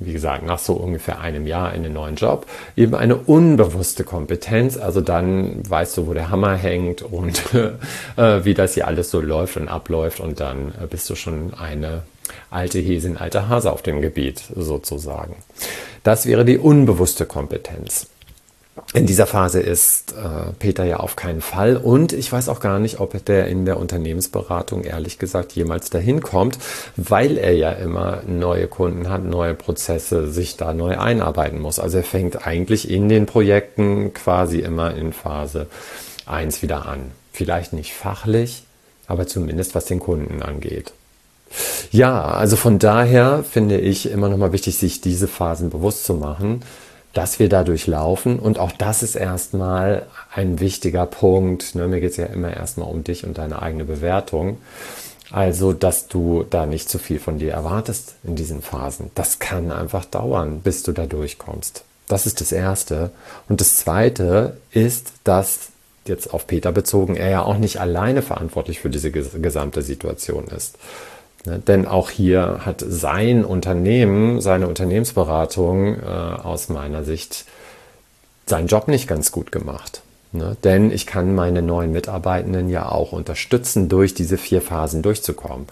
wie 0.00 0.12
gesagt, 0.12 0.44
nach 0.44 0.58
so 0.58 0.72
ungefähr 0.72 1.20
einem 1.20 1.46
Jahr 1.46 1.72
in 1.74 1.84
den 1.84 1.92
neuen 1.92 2.16
Job, 2.16 2.44
eben 2.74 2.96
eine 2.96 3.14
unbewusste 3.14 4.02
Kompetenz. 4.02 4.76
Also 4.76 5.00
dann 5.00 5.62
weißt 5.70 5.96
du, 5.96 6.08
wo 6.08 6.14
der 6.14 6.30
Hammer 6.30 6.56
hängt 6.56 7.02
und 7.02 7.40
äh, 8.16 8.44
wie 8.44 8.54
das 8.54 8.74
hier 8.74 8.88
alles 8.88 9.12
so 9.12 9.20
läuft 9.20 9.56
und 9.56 9.68
abläuft. 9.68 10.18
Und 10.18 10.40
dann 10.40 10.74
äh, 10.82 10.88
bist 10.88 11.08
du 11.08 11.14
schon 11.14 11.54
eine 11.54 12.02
alte 12.50 12.78
Häsin, 12.78 13.16
alter 13.16 13.48
Hase 13.48 13.72
auf 13.72 13.82
dem 13.82 14.00
Gebiet 14.00 14.42
sozusagen. 14.54 15.36
Das 16.02 16.26
wäre 16.26 16.44
die 16.44 16.58
unbewusste 16.58 17.26
Kompetenz 17.26 18.08
in 18.94 19.06
dieser 19.06 19.26
Phase 19.26 19.60
ist 19.60 20.12
äh, 20.12 20.52
Peter 20.58 20.84
ja 20.84 20.98
auf 20.98 21.16
keinen 21.16 21.40
Fall. 21.40 21.76
Und 21.76 22.12
ich 22.12 22.30
weiß 22.32 22.48
auch 22.48 22.60
gar 22.60 22.78
nicht, 22.78 23.00
ob 23.00 23.24
der 23.24 23.46
in 23.48 23.64
der 23.64 23.78
Unternehmensberatung 23.78 24.84
ehrlich 24.84 25.18
gesagt 25.18 25.52
jemals 25.52 25.90
dahin 25.90 26.20
kommt, 26.20 26.58
weil 26.96 27.36
er 27.38 27.54
ja 27.54 27.72
immer 27.72 28.22
neue 28.26 28.66
Kunden 28.66 29.08
hat, 29.08 29.24
neue 29.24 29.54
Prozesse, 29.54 30.30
sich 30.30 30.56
da 30.56 30.72
neu 30.72 30.98
einarbeiten 30.98 31.60
muss. 31.60 31.78
Also 31.78 31.98
er 31.98 32.04
fängt 32.04 32.46
eigentlich 32.46 32.90
in 32.90 33.08
den 33.08 33.26
Projekten 33.26 34.14
quasi 34.14 34.60
immer 34.60 34.94
in 34.94 35.12
Phase 35.12 35.66
1 36.26 36.62
wieder 36.62 36.86
an. 36.86 37.12
Vielleicht 37.32 37.72
nicht 37.72 37.94
fachlich, 37.94 38.64
aber 39.06 39.26
zumindest 39.26 39.74
was 39.74 39.84
den 39.84 40.00
Kunden 40.00 40.42
angeht. 40.42 40.92
Ja, 41.90 42.24
also 42.24 42.56
von 42.56 42.78
daher 42.78 43.44
finde 43.48 43.78
ich 43.78 44.10
immer 44.10 44.28
nochmal 44.28 44.52
wichtig, 44.52 44.76
sich 44.76 45.00
diese 45.00 45.28
Phasen 45.28 45.70
bewusst 45.70 46.04
zu 46.04 46.14
machen 46.14 46.62
dass 47.18 47.38
wir 47.38 47.48
da 47.48 47.64
durchlaufen. 47.64 48.38
Und 48.38 48.58
auch 48.58 48.72
das 48.72 49.02
ist 49.02 49.16
erstmal 49.16 50.06
ein 50.32 50.60
wichtiger 50.60 51.06
Punkt. 51.06 51.74
Ne? 51.74 51.88
Mir 51.88 52.00
geht 52.00 52.12
es 52.12 52.16
ja 52.16 52.26
immer 52.26 52.54
erstmal 52.54 52.88
um 52.88 53.02
dich 53.02 53.24
und 53.24 53.38
deine 53.38 53.60
eigene 53.60 53.84
Bewertung. 53.84 54.58
Also, 55.30 55.72
dass 55.72 56.08
du 56.08 56.44
da 56.48 56.64
nicht 56.64 56.88
zu 56.88 56.98
viel 56.98 57.18
von 57.18 57.38
dir 57.38 57.52
erwartest 57.52 58.14
in 58.24 58.34
diesen 58.34 58.62
Phasen. 58.62 59.10
Das 59.14 59.40
kann 59.40 59.70
einfach 59.72 60.04
dauern, 60.04 60.60
bis 60.62 60.82
du 60.84 60.92
da 60.92 61.06
durchkommst. 61.06 61.82
Das 62.06 62.24
ist 62.24 62.40
das 62.40 62.52
Erste. 62.52 63.10
Und 63.48 63.60
das 63.60 63.76
Zweite 63.76 64.56
ist, 64.70 65.12
dass 65.24 65.68
jetzt 66.06 66.32
auf 66.32 66.46
Peter 66.46 66.72
bezogen, 66.72 67.16
er 67.16 67.28
ja 67.28 67.42
auch 67.42 67.58
nicht 67.58 67.80
alleine 67.80 68.22
verantwortlich 68.22 68.80
für 68.80 68.88
diese 68.88 69.10
gesamte 69.10 69.82
Situation 69.82 70.46
ist. 70.46 70.78
Ne? 71.48 71.58
Denn 71.66 71.86
auch 71.86 72.10
hier 72.10 72.60
hat 72.64 72.84
sein 72.86 73.44
Unternehmen, 73.44 74.40
seine 74.40 74.68
Unternehmensberatung 74.68 75.96
äh, 75.96 76.06
aus 76.06 76.68
meiner 76.68 77.04
Sicht 77.04 77.46
seinen 78.46 78.66
Job 78.66 78.88
nicht 78.88 79.08
ganz 79.08 79.32
gut 79.32 79.50
gemacht. 79.50 80.02
Ne? 80.32 80.56
Denn 80.62 80.90
ich 80.90 81.06
kann 81.06 81.34
meine 81.34 81.62
neuen 81.62 81.92
Mitarbeitenden 81.92 82.68
ja 82.68 82.88
auch 82.88 83.12
unterstützen, 83.12 83.88
durch 83.88 84.14
diese 84.14 84.36
vier 84.36 84.60
Phasen 84.60 85.02
durchzukommen. 85.02 85.66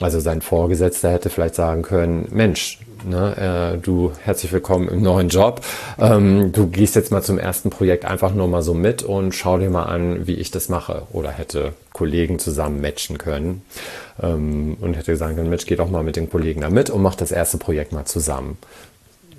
Also 0.00 0.18
sein 0.18 0.42
Vorgesetzter 0.42 1.12
hätte 1.12 1.30
vielleicht 1.30 1.54
sagen 1.54 1.82
können, 1.82 2.26
Mensch, 2.32 2.80
ne, 3.04 3.74
äh, 3.74 3.78
du 3.78 4.12
herzlich 4.22 4.52
willkommen 4.52 4.88
im 4.88 5.02
neuen 5.02 5.28
Job. 5.28 5.60
Ähm, 5.98 6.52
du 6.52 6.66
gehst 6.66 6.96
jetzt 6.96 7.10
mal 7.10 7.22
zum 7.22 7.38
ersten 7.38 7.70
Projekt 7.70 8.04
einfach 8.04 8.34
nur 8.34 8.48
mal 8.48 8.62
so 8.62 8.74
mit 8.74 9.02
und 9.02 9.34
schau 9.34 9.58
dir 9.58 9.70
mal 9.70 9.84
an, 9.84 10.26
wie 10.26 10.34
ich 10.34 10.50
das 10.50 10.68
mache. 10.68 11.02
Oder 11.12 11.30
hätte 11.30 11.72
Kollegen 11.92 12.38
zusammen 12.38 12.80
matchen 12.80 13.18
können 13.18 13.62
ähm, 14.22 14.76
und 14.80 14.94
hätte 14.94 15.16
sagen 15.16 15.36
können, 15.36 15.50
Mensch, 15.50 15.66
geh 15.66 15.76
doch 15.76 15.90
mal 15.90 16.02
mit 16.02 16.16
den 16.16 16.30
Kollegen 16.30 16.60
da 16.60 16.70
mit 16.70 16.90
und 16.90 17.02
mach 17.02 17.14
das 17.14 17.32
erste 17.32 17.58
Projekt 17.58 17.92
mal 17.92 18.04
zusammen. 18.04 18.58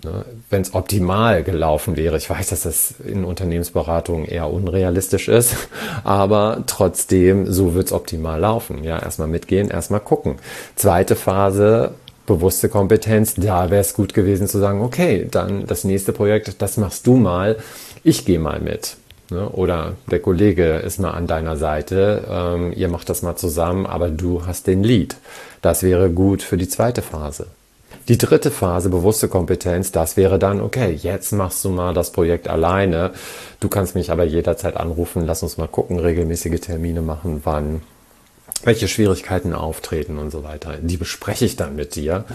Ne? 0.03 0.25
Wenn 0.49 0.61
es 0.61 0.73
optimal 0.73 1.43
gelaufen 1.43 1.97
wäre, 1.97 2.17
ich 2.17 2.29
weiß, 2.29 2.49
dass 2.49 2.63
das 2.63 2.95
in 3.03 3.25
Unternehmensberatungen 3.25 4.25
eher 4.25 4.51
unrealistisch 4.51 5.27
ist, 5.27 5.55
aber 6.03 6.63
trotzdem, 6.67 7.51
so 7.51 7.73
wird 7.73 7.87
es 7.87 7.93
optimal 7.93 8.39
laufen. 8.39 8.83
Ja, 8.83 8.99
erstmal 8.99 9.27
mitgehen, 9.27 9.69
erstmal 9.69 9.99
gucken. 9.99 10.35
Zweite 10.75 11.15
Phase, 11.15 11.93
bewusste 12.25 12.69
Kompetenz, 12.69 13.35
da 13.35 13.69
wäre 13.69 13.81
es 13.81 13.93
gut 13.93 14.13
gewesen 14.13 14.47
zu 14.47 14.59
sagen, 14.59 14.81
okay, 14.81 15.27
dann 15.29 15.65
das 15.67 15.83
nächste 15.83 16.13
Projekt, 16.13 16.61
das 16.61 16.77
machst 16.77 17.07
du 17.07 17.15
mal, 17.15 17.57
ich 18.03 18.25
gehe 18.25 18.39
mal 18.39 18.59
mit. 18.59 18.97
Ne? 19.29 19.49
Oder 19.49 19.93
der 20.11 20.19
Kollege 20.19 20.77
ist 20.77 20.99
mal 20.99 21.11
an 21.11 21.27
deiner 21.27 21.57
Seite, 21.57 22.23
ähm, 22.29 22.73
ihr 22.75 22.89
macht 22.89 23.09
das 23.09 23.21
mal 23.21 23.35
zusammen, 23.35 23.85
aber 23.85 24.09
du 24.09 24.45
hast 24.45 24.67
den 24.67 24.83
Lead. 24.83 25.17
Das 25.61 25.83
wäre 25.83 26.09
gut 26.09 26.43
für 26.43 26.57
die 26.57 26.69
zweite 26.69 27.01
Phase. 27.01 27.47
Die 28.07 28.19
dritte 28.19 28.51
Phase, 28.51 28.89
bewusste 28.89 29.27
Kompetenz, 29.27 29.91
das 29.91 30.15
wäre 30.15 30.37
dann, 30.37 30.61
okay, 30.61 30.91
jetzt 31.01 31.31
machst 31.31 31.65
du 31.65 31.69
mal 31.69 31.93
das 31.93 32.11
Projekt 32.11 32.47
alleine. 32.47 33.11
Du 33.59 33.67
kannst 33.67 33.95
mich 33.95 34.11
aber 34.11 34.25
jederzeit 34.25 34.77
anrufen, 34.77 35.25
lass 35.25 35.41
uns 35.41 35.57
mal 35.57 35.67
gucken, 35.67 35.97
regelmäßige 35.97 36.59
Termine 36.59 37.01
machen, 37.01 37.41
wann, 37.45 37.81
welche 38.63 38.87
Schwierigkeiten 38.87 39.53
auftreten 39.53 40.17
und 40.17 40.31
so 40.31 40.43
weiter. 40.43 40.77
Die 40.81 40.97
bespreche 40.97 41.45
ich 41.45 41.55
dann 41.55 41.75
mit 41.75 41.95
dir. 41.95 42.25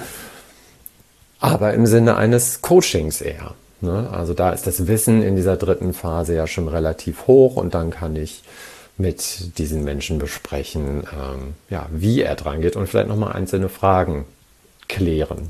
Aber 1.40 1.72
im 1.74 1.86
Sinne 1.86 2.16
eines 2.16 2.60
Coachings 2.62 3.20
eher. 3.20 3.54
Ne? 3.80 4.08
Also 4.12 4.34
da 4.34 4.52
ist 4.52 4.66
das 4.66 4.86
Wissen 4.86 5.22
in 5.22 5.36
dieser 5.36 5.56
dritten 5.56 5.94
Phase 5.94 6.34
ja 6.34 6.46
schon 6.46 6.68
relativ 6.68 7.26
hoch 7.26 7.56
und 7.56 7.74
dann 7.74 7.90
kann 7.90 8.14
ich 8.16 8.42
mit 8.98 9.58
diesen 9.58 9.82
Menschen 9.82 10.18
besprechen, 10.18 11.04
ähm, 11.12 11.54
ja, 11.70 11.86
wie 11.90 12.20
er 12.20 12.34
dran 12.34 12.60
geht 12.60 12.76
und 12.76 12.86
vielleicht 12.86 13.08
nochmal 13.08 13.32
einzelne 13.32 13.70
Fragen 13.70 14.26
klären. 14.88 15.48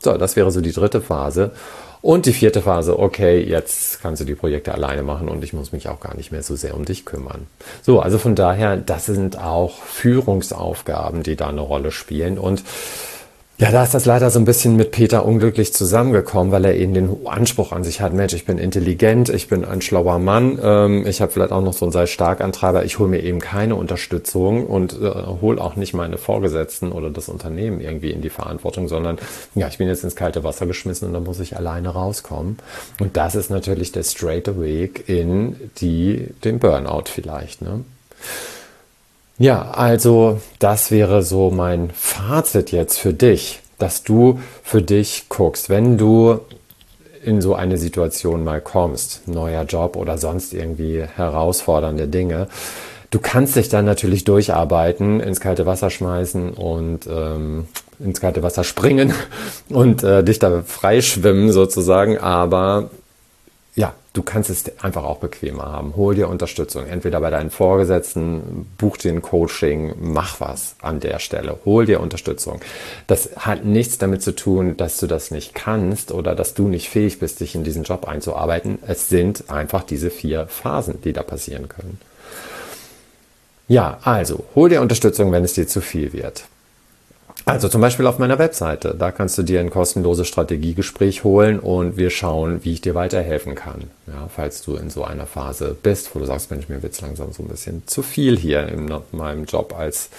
So, 0.00 0.16
das 0.16 0.34
wäre 0.34 0.50
so 0.50 0.60
die 0.60 0.72
dritte 0.72 1.00
Phase. 1.00 1.52
Und 2.00 2.26
die 2.26 2.32
vierte 2.32 2.62
Phase, 2.62 2.98
okay, 2.98 3.40
jetzt 3.40 4.00
kannst 4.00 4.20
du 4.20 4.24
die 4.24 4.34
Projekte 4.34 4.72
alleine 4.72 5.02
machen 5.02 5.28
und 5.28 5.42
ich 5.42 5.52
muss 5.52 5.72
mich 5.72 5.88
auch 5.88 6.00
gar 6.00 6.16
nicht 6.16 6.30
mehr 6.30 6.42
so 6.42 6.54
sehr 6.54 6.74
um 6.74 6.84
dich 6.84 7.04
kümmern. 7.04 7.46
So, 7.82 8.00
also 8.00 8.18
von 8.18 8.34
daher, 8.34 8.76
das 8.76 9.06
sind 9.06 9.38
auch 9.38 9.82
Führungsaufgaben, 9.82 11.22
die 11.22 11.36
da 11.36 11.48
eine 11.48 11.60
Rolle 11.60 11.90
spielen. 11.90 12.38
Und 12.38 12.62
ja, 13.60 13.72
da 13.72 13.82
ist 13.82 13.92
das 13.92 14.06
leider 14.06 14.30
so 14.30 14.38
ein 14.38 14.44
bisschen 14.44 14.76
mit 14.76 14.92
Peter 14.92 15.24
unglücklich 15.24 15.74
zusammengekommen, 15.74 16.52
weil 16.52 16.64
er 16.64 16.76
eben 16.76 16.94
den 16.94 17.26
Anspruch 17.26 17.72
an 17.72 17.82
sich 17.82 18.00
hat, 18.00 18.12
Mensch, 18.12 18.32
ich 18.32 18.44
bin 18.44 18.56
intelligent, 18.56 19.30
ich 19.30 19.48
bin 19.48 19.64
ein 19.64 19.82
schlauer 19.82 20.20
Mann, 20.20 20.60
ähm, 20.62 21.04
ich 21.08 21.20
habe 21.20 21.32
vielleicht 21.32 21.50
auch 21.50 21.60
noch 21.60 21.72
so 21.72 21.84
einen 21.84 21.90
sei 21.90 22.06
stark 22.06 22.40
Antreiber, 22.40 22.84
ich 22.84 23.00
hole 23.00 23.08
mir 23.08 23.20
eben 23.20 23.40
keine 23.40 23.74
Unterstützung 23.74 24.64
und 24.64 24.92
äh, 25.02 25.10
hole 25.40 25.60
auch 25.60 25.74
nicht 25.74 25.92
meine 25.92 26.18
Vorgesetzten 26.18 26.92
oder 26.92 27.10
das 27.10 27.28
Unternehmen 27.28 27.80
irgendwie 27.80 28.12
in 28.12 28.22
die 28.22 28.30
Verantwortung, 28.30 28.86
sondern 28.86 29.18
ja, 29.56 29.66
ich 29.66 29.78
bin 29.78 29.88
jetzt 29.88 30.04
ins 30.04 30.14
kalte 30.14 30.44
Wasser 30.44 30.66
geschmissen 30.66 31.08
und 31.08 31.14
dann 31.14 31.24
muss 31.24 31.40
ich 31.40 31.56
alleine 31.56 31.88
rauskommen. 31.88 32.58
Und 33.00 33.16
das 33.16 33.34
ist 33.34 33.50
natürlich 33.50 33.90
der 33.90 34.04
straight 34.04 34.60
Weg 34.60 35.08
in 35.08 35.56
die, 35.80 36.28
den 36.44 36.60
Burnout 36.60 37.06
vielleicht, 37.06 37.60
ne? 37.60 37.84
Ja, 39.38 39.70
also 39.70 40.40
das 40.58 40.90
wäre 40.90 41.22
so 41.22 41.50
mein 41.50 41.90
Fazit 41.94 42.72
jetzt 42.72 42.98
für 42.98 43.12
dich, 43.12 43.60
dass 43.78 44.02
du 44.02 44.40
für 44.64 44.82
dich 44.82 45.28
guckst, 45.28 45.70
wenn 45.70 45.96
du 45.96 46.40
in 47.24 47.40
so 47.40 47.54
eine 47.54 47.78
Situation 47.78 48.42
mal 48.42 48.60
kommst, 48.60 49.28
neuer 49.28 49.62
Job 49.62 49.94
oder 49.94 50.18
sonst 50.18 50.52
irgendwie 50.52 51.02
herausfordernde 51.02 52.08
Dinge. 52.08 52.48
Du 53.10 53.20
kannst 53.20 53.54
dich 53.54 53.68
dann 53.68 53.84
natürlich 53.84 54.24
durcharbeiten, 54.24 55.20
ins 55.20 55.40
kalte 55.40 55.66
Wasser 55.66 55.90
schmeißen 55.90 56.50
und 56.50 57.06
ähm, 57.06 57.68
ins 58.00 58.20
kalte 58.20 58.42
Wasser 58.42 58.64
springen 58.64 59.14
und 59.68 60.02
äh, 60.02 60.24
dich 60.24 60.40
da 60.40 60.62
freischwimmen 60.62 61.52
sozusagen, 61.52 62.18
aber 62.18 62.90
du 64.18 64.24
kannst 64.24 64.50
es 64.50 64.64
einfach 64.82 65.04
auch 65.04 65.18
bequemer 65.18 65.70
haben. 65.70 65.94
Hol 65.94 66.16
dir 66.16 66.28
Unterstützung. 66.28 66.86
Entweder 66.86 67.20
bei 67.20 67.30
deinen 67.30 67.50
Vorgesetzten, 67.50 68.66
buch 68.76 68.96
dir 68.96 69.12
ein 69.12 69.22
Coaching, 69.22 69.94
mach 70.00 70.40
was 70.40 70.74
an 70.82 70.98
der 70.98 71.20
Stelle. 71.20 71.56
Hol 71.64 71.86
dir 71.86 72.00
Unterstützung. 72.00 72.60
Das 73.06 73.30
hat 73.36 73.64
nichts 73.64 73.96
damit 73.98 74.22
zu 74.22 74.34
tun, 74.34 74.76
dass 74.76 74.98
du 74.98 75.06
das 75.06 75.30
nicht 75.30 75.54
kannst 75.54 76.10
oder 76.10 76.34
dass 76.34 76.54
du 76.54 76.66
nicht 76.66 76.88
fähig 76.88 77.20
bist, 77.20 77.38
dich 77.38 77.54
in 77.54 77.62
diesen 77.62 77.84
Job 77.84 78.08
einzuarbeiten. 78.08 78.80
Es 78.84 79.08
sind 79.08 79.50
einfach 79.50 79.84
diese 79.84 80.10
vier 80.10 80.48
Phasen, 80.48 81.00
die 81.02 81.12
da 81.12 81.22
passieren 81.22 81.68
können. 81.68 82.00
Ja, 83.68 83.98
also 84.02 84.46
hol 84.56 84.68
dir 84.68 84.80
Unterstützung, 84.80 85.30
wenn 85.30 85.44
es 85.44 85.52
dir 85.52 85.68
zu 85.68 85.80
viel 85.80 86.12
wird. 86.12 86.42
Also 87.48 87.70
zum 87.70 87.80
Beispiel 87.80 88.06
auf 88.06 88.18
meiner 88.18 88.38
Webseite. 88.38 88.94
Da 88.94 89.10
kannst 89.10 89.38
du 89.38 89.42
dir 89.42 89.60
ein 89.60 89.70
kostenloses 89.70 90.28
Strategiegespräch 90.28 91.24
holen 91.24 91.58
und 91.58 91.96
wir 91.96 92.10
schauen, 92.10 92.62
wie 92.62 92.74
ich 92.74 92.82
dir 92.82 92.94
weiterhelfen 92.94 93.54
kann. 93.54 93.84
Ja, 94.06 94.28
falls 94.28 94.60
du 94.60 94.76
in 94.76 94.90
so 94.90 95.02
einer 95.02 95.24
Phase 95.24 95.74
bist, 95.82 96.14
wo 96.14 96.18
du 96.18 96.26
sagst, 96.26 96.50
Mensch, 96.50 96.68
mir 96.68 96.82
wird 96.82 96.92
es 96.92 97.00
langsam 97.00 97.32
so 97.32 97.42
ein 97.42 97.48
bisschen 97.48 97.84
zu 97.86 98.02
viel 98.02 98.36
hier 98.36 98.68
in 98.68 98.92
meinem 99.12 99.46
Job 99.46 99.74
als 99.74 100.10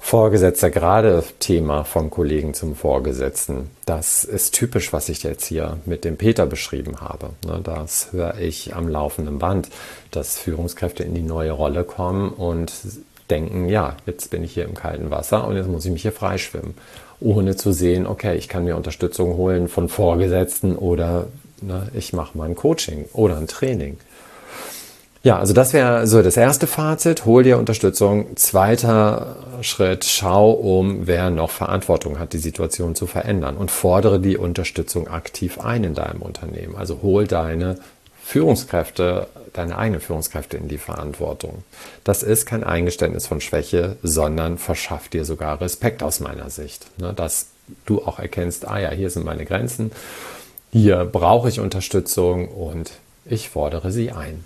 Vorgesetzter, 0.00 0.70
gerade 0.70 1.22
Thema 1.38 1.84
vom 1.84 2.10
Kollegen 2.10 2.52
zum 2.52 2.74
Vorgesetzten. 2.74 3.70
Das 3.84 4.24
ist 4.24 4.52
typisch, 4.52 4.92
was 4.92 5.08
ich 5.08 5.22
jetzt 5.22 5.46
hier 5.46 5.78
mit 5.84 6.04
dem 6.04 6.16
Peter 6.16 6.46
beschrieben 6.46 7.00
habe. 7.00 7.30
Ne, 7.46 7.60
das 7.62 8.08
höre 8.10 8.38
ich 8.38 8.74
am 8.74 8.88
laufenden 8.88 9.38
Band, 9.38 9.68
dass 10.10 10.36
Führungskräfte 10.36 11.04
in 11.04 11.14
die 11.14 11.22
neue 11.22 11.52
Rolle 11.52 11.84
kommen 11.84 12.30
und 12.30 12.72
denken, 13.30 13.68
ja, 13.68 13.96
jetzt 14.06 14.30
bin 14.30 14.44
ich 14.44 14.54
hier 14.54 14.64
im 14.64 14.74
kalten 14.74 15.10
Wasser 15.10 15.46
und 15.46 15.56
jetzt 15.56 15.68
muss 15.68 15.84
ich 15.84 15.92
mich 15.92 16.02
hier 16.02 16.12
freischwimmen, 16.12 16.74
ohne 17.20 17.56
zu 17.56 17.72
sehen, 17.72 18.06
okay, 18.06 18.36
ich 18.36 18.48
kann 18.48 18.64
mir 18.64 18.76
Unterstützung 18.76 19.36
holen 19.36 19.68
von 19.68 19.88
Vorgesetzten 19.88 20.76
oder 20.76 21.26
ne, 21.60 21.88
ich 21.94 22.12
mache 22.12 22.36
mal 22.36 22.44
ein 22.44 22.54
Coaching 22.54 23.06
oder 23.12 23.36
ein 23.36 23.46
Training. 23.46 23.98
Ja, 25.26 25.40
also 25.40 25.54
das 25.54 25.72
wäre 25.72 26.06
so 26.06 26.22
das 26.22 26.36
erste 26.36 26.68
Fazit. 26.68 27.24
Hol 27.24 27.42
dir 27.42 27.58
Unterstützung. 27.58 28.36
Zweiter 28.36 29.34
Schritt, 29.60 30.04
schau 30.04 30.52
um, 30.52 31.08
wer 31.08 31.30
noch 31.30 31.50
Verantwortung 31.50 32.20
hat, 32.20 32.32
die 32.32 32.38
Situation 32.38 32.94
zu 32.94 33.08
verändern 33.08 33.56
und 33.56 33.72
fordere 33.72 34.20
die 34.20 34.36
Unterstützung 34.36 35.08
aktiv 35.08 35.58
ein 35.58 35.82
in 35.82 35.94
deinem 35.94 36.22
Unternehmen. 36.22 36.76
Also 36.76 37.00
hol 37.02 37.26
deine 37.26 37.76
Führungskräfte, 38.22 39.26
deine 39.56 39.78
eigenen 39.78 40.00
Führungskräfte 40.00 40.56
in 40.56 40.68
die 40.68 40.78
Verantwortung. 40.78 41.64
Das 42.04 42.22
ist 42.22 42.46
kein 42.46 42.64
Eingeständnis 42.64 43.26
von 43.26 43.40
Schwäche, 43.40 43.96
sondern 44.02 44.58
verschafft 44.58 45.12
dir 45.12 45.24
sogar 45.24 45.60
Respekt 45.60 46.02
aus 46.02 46.20
meiner 46.20 46.50
Sicht. 46.50 46.86
Ne, 46.98 47.12
dass 47.14 47.48
du 47.84 48.02
auch 48.02 48.18
erkennst, 48.18 48.66
ah 48.68 48.78
ja, 48.78 48.90
hier 48.90 49.10
sind 49.10 49.24
meine 49.24 49.44
Grenzen, 49.44 49.90
hier 50.72 51.04
brauche 51.04 51.48
ich 51.48 51.60
Unterstützung 51.60 52.48
und 52.48 52.92
ich 53.24 53.48
fordere 53.48 53.90
sie 53.90 54.12
ein. 54.12 54.44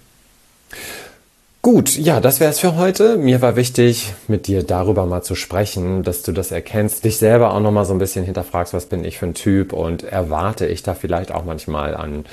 Gut, 1.63 1.99
ja, 1.99 2.21
das 2.21 2.41
wäre 2.41 2.51
es 2.51 2.59
für 2.59 2.77
heute. 2.77 3.19
Mir 3.19 3.43
war 3.43 3.55
wichtig, 3.55 4.15
mit 4.29 4.47
dir 4.47 4.63
darüber 4.63 5.05
mal 5.05 5.21
zu 5.21 5.35
sprechen, 5.35 6.03
dass 6.03 6.23
du 6.23 6.33
das 6.33 6.53
erkennst, 6.53 7.05
dich 7.05 7.19
selber 7.19 7.53
auch 7.53 7.61
nochmal 7.61 7.85
so 7.85 7.93
ein 7.93 7.99
bisschen 7.99 8.25
hinterfragst, 8.25 8.73
was 8.73 8.87
bin 8.87 9.05
ich 9.05 9.19
für 9.19 9.27
ein 9.27 9.35
Typ 9.35 9.75
und 9.75 10.03
erwarte 10.03 10.67
ich 10.67 10.83
da 10.83 10.95
vielleicht 10.95 11.33
auch 11.33 11.45
manchmal 11.45 11.95
an 11.95 12.25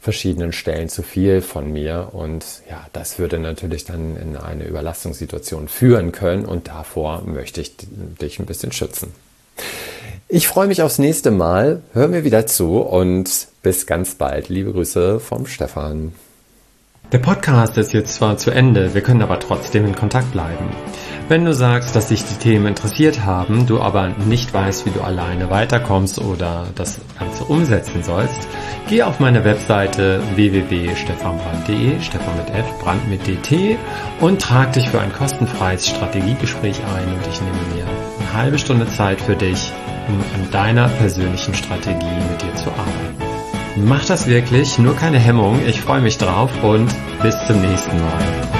verschiedenen 0.00 0.52
Stellen 0.52 0.88
zu 0.88 1.02
viel 1.02 1.42
von 1.42 1.72
mir. 1.72 2.08
Und 2.12 2.44
ja, 2.68 2.86
das 2.92 3.18
würde 3.18 3.38
natürlich 3.38 3.84
dann 3.84 4.16
in 4.16 4.36
eine 4.36 4.64
Überlastungssituation 4.64 5.68
führen 5.68 6.12
können 6.12 6.46
und 6.46 6.68
davor 6.68 7.22
möchte 7.22 7.60
ich 7.60 7.76
dich 7.76 8.38
ein 8.38 8.46
bisschen 8.46 8.72
schützen. 8.72 9.12
Ich 10.28 10.48
freue 10.48 10.68
mich 10.68 10.82
aufs 10.82 10.98
nächste 10.98 11.30
Mal. 11.30 11.82
Hör 11.92 12.08
mir 12.08 12.24
wieder 12.24 12.46
zu 12.46 12.78
und 12.78 13.48
bis 13.62 13.86
ganz 13.86 14.14
bald. 14.14 14.48
Liebe 14.48 14.72
Grüße 14.72 15.20
vom 15.20 15.46
Stefan. 15.46 16.12
Der 17.12 17.18
Podcast 17.18 17.76
ist 17.76 17.92
jetzt 17.92 18.14
zwar 18.14 18.36
zu 18.36 18.52
Ende, 18.52 18.94
wir 18.94 19.00
können 19.00 19.22
aber 19.22 19.40
trotzdem 19.40 19.84
in 19.84 19.96
Kontakt 19.96 20.30
bleiben. 20.30 20.70
Wenn 21.26 21.44
du 21.44 21.52
sagst, 21.52 21.96
dass 21.96 22.06
dich 22.06 22.24
die 22.24 22.36
Themen 22.36 22.66
interessiert 22.66 23.24
haben, 23.24 23.66
du 23.66 23.80
aber 23.80 24.10
nicht 24.28 24.54
weißt, 24.54 24.86
wie 24.86 24.90
du 24.90 25.00
alleine 25.00 25.50
weiterkommst 25.50 26.20
oder 26.20 26.68
das 26.76 27.00
Ganze 27.18 27.42
umsetzen 27.42 28.04
sollst, 28.04 28.46
geh 28.88 29.02
auf 29.02 29.18
meine 29.18 29.44
Webseite 29.44 30.22
www.stefanbrand.de, 30.36 32.00
Stefan 32.00 32.36
mit 32.36 32.54
F, 32.54 32.78
Brand 32.78 33.10
mit 33.10 33.26
DT 33.26 33.76
und 34.20 34.40
trag 34.40 34.72
dich 34.74 34.88
für 34.88 35.00
ein 35.00 35.12
kostenfreies 35.12 35.88
Strategiegespräch 35.88 36.78
ein 36.78 37.12
und 37.12 37.26
ich 37.28 37.40
nehme 37.40 37.74
mir 37.74 37.86
eine 38.20 38.34
halbe 38.34 38.58
Stunde 38.58 38.86
Zeit 38.86 39.20
für 39.20 39.34
dich, 39.34 39.72
um 40.06 40.14
an 40.14 40.48
deiner 40.52 40.86
persönlichen 40.86 41.54
Strategie 41.54 42.06
mit 42.30 42.40
dir 42.40 42.54
zu 42.54 42.70
arbeiten. 42.70 43.09
Mach 43.76 44.04
das 44.04 44.26
wirklich, 44.26 44.78
nur 44.78 44.96
keine 44.96 45.18
Hemmung. 45.18 45.60
Ich 45.66 45.80
freue 45.80 46.00
mich 46.00 46.18
drauf 46.18 46.50
und 46.62 46.88
bis 47.22 47.36
zum 47.46 47.60
nächsten 47.60 47.98
Mal. 48.00 48.59